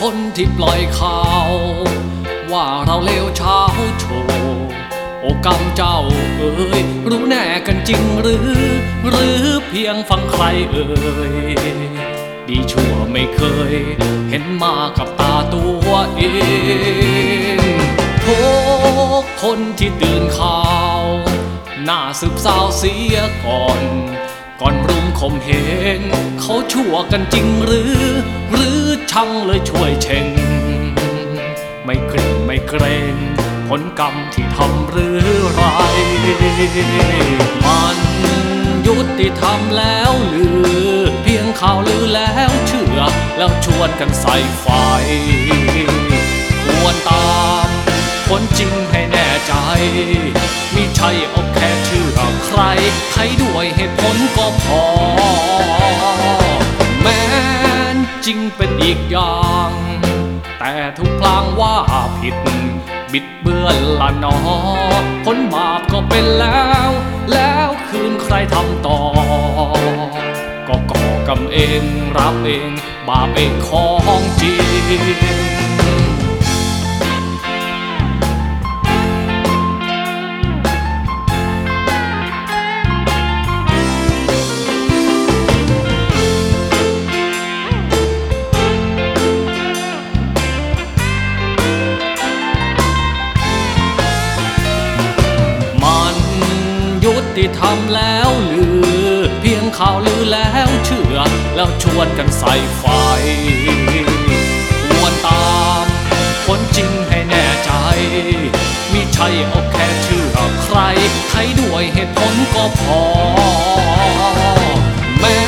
[0.00, 1.50] คนที่ปล่อยข่าว
[2.52, 3.60] ว่าเราเลวเช้า
[4.00, 4.66] โชว์
[5.20, 5.98] โอกรรมเจ้า
[6.36, 8.48] เอ๋ยรู้แน่กันจริงหรือ
[9.10, 10.84] หรือเพียงฟังใครเอ่
[11.32, 11.34] ย
[12.48, 13.74] ดีชั่วไม่เคย
[14.30, 16.22] เห็นมากับตาตัวเอ
[17.56, 17.58] ง
[18.24, 18.42] ทุ
[19.20, 20.62] กคนที่ตื่นข่า
[21.00, 21.02] ว
[21.84, 23.80] หน้าสืบสาวเสียก่อน
[24.60, 25.48] ก่อนรุมข่มเห
[25.98, 26.00] ง
[26.40, 27.94] เขาชั่วกันจริงหรือ
[28.50, 28.79] หรือ
[29.10, 30.26] ช่างเลยช่วยเชง
[31.84, 33.14] ไม่เกรงไม่เกรง
[33.68, 35.16] ผลกรรมที่ทำหรือ
[35.54, 35.62] ไร
[37.64, 37.98] มัน
[38.86, 40.46] ยุติธรรมแล้วหรื
[40.88, 42.98] อ เพียงข่าวลือแล้วเชื่อ
[43.38, 44.66] แล้วชวนกันใส่ไฟ
[46.64, 47.68] ควรตาม
[48.28, 49.52] คนจริงให้แน่ใจ
[50.74, 52.60] มิใช่เอาแค่เชื่อใคร
[53.12, 55.79] ใครด้วยเหตุผลก็พอ
[58.56, 59.70] เป็นอีกอย่าง
[60.58, 61.74] แต่ทุกพลางว่า
[62.18, 62.34] ผิด
[63.12, 64.36] บิดเบือนละนอ
[65.24, 66.90] ผลบาปก็เป็นแล้ว
[67.32, 68.98] แล้วคืนใครทำต่อ
[70.68, 71.82] ก็ก่อกรรมเอง
[72.18, 72.70] รับเอง
[73.08, 73.88] บาปเองขอ
[74.20, 74.54] งจริ
[75.46, 75.49] ง
[97.36, 98.64] ติธรรมแล้วหรื
[99.04, 101.18] อ เพียงข่าวลือแล้วเชื่อ
[101.56, 102.84] แล้วชวนกันใส่ไฟ
[104.90, 105.86] ควรตาม
[106.46, 107.70] คนจริงให้แน่ใจ
[108.92, 110.78] มิใช่เอาแค่เชื่อใคร
[111.30, 113.02] ใครด้วยเหตุผลก็พอ
[115.18, 115.40] แม้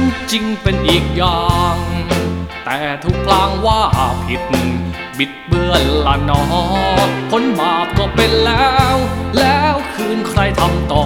[0.00, 1.76] นจริงเป็นอีกอย่าง
[2.64, 3.80] แต่ทุกพลางว่า
[4.26, 4.42] ผิด
[5.18, 6.42] บิดเบือนละนอ
[7.30, 8.96] ผลบาปก็เป็นแล้ว
[9.38, 9.67] แล้ว
[9.98, 11.04] คืนใครทำต่อ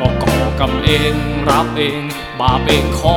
[0.00, 1.14] ก็ก่อกรรมเอง
[1.48, 2.02] รับเอง
[2.40, 3.16] บาปเองขอ